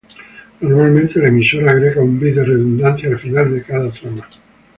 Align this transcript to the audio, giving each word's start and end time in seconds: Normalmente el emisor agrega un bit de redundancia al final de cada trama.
Normalmente 0.61 1.19
el 1.19 1.27
emisor 1.27 1.69
agrega 1.69 2.01
un 2.01 2.17
bit 2.19 2.33
de 2.33 2.43
redundancia 2.43 3.07
al 3.07 3.19
final 3.19 3.53
de 3.53 3.61
cada 3.61 3.91
trama. 3.91 4.27